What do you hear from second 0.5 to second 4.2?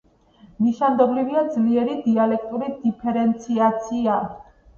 ნიშანდობლივია ძლიერი დიალექტური დიფერენციაცია.